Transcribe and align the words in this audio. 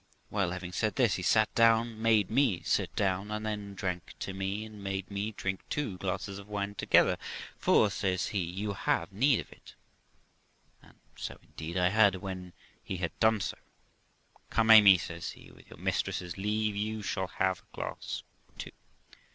Well, 0.31 0.49
having 0.49 0.71
said 0.71 0.95
this, 0.95 1.13
he 1.13 1.21
sat 1.21 1.53
down, 1.53 2.01
made 2.01 2.31
me 2.31 2.63
sit 2.63 2.95
down, 2.95 3.29
and 3.29 3.45
then 3.45 3.75
drank 3.75 4.15
to 4.21 4.33
me, 4.33 4.65
and 4.65 4.83
made 4.83 5.11
me 5.11 5.31
drink 5.33 5.59
two 5.69 5.99
glasses 5.99 6.39
of 6.39 6.47
wine 6.49 6.73
together; 6.73 7.17
'For', 7.59 7.91
says 7.91 8.29
he, 8.29 8.39
'you 8.39 8.73
have 8.73 9.13
need 9.13 9.39
of 9.41 9.51
it'; 9.51 9.75
and 10.81 10.97
so 11.15 11.37
indeed 11.43 11.77
I 11.77 11.89
had. 11.89 12.15
When 12.15 12.53
he 12.83 12.97
had 12.97 13.11
done 13.19 13.41
so, 13.41 13.59
'Come, 14.49 14.71
Amy', 14.71 14.97
says 14.97 15.33
he, 15.33 15.51
'with 15.51 15.69
your 15.69 15.77
mistress's 15.77 16.35
leave, 16.35 16.75
you 16.75 17.03
shall 17.03 17.27
have 17.27 17.59
a 17.59 17.71
glass 17.75 18.23
too.' 18.57 18.71